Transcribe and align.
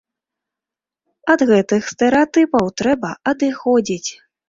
Ад 1.35 1.39
гэтых 1.51 1.81
стэрэатыпаў 1.93 2.75
трэба 2.83 3.09
адыходзіць. 3.33 4.09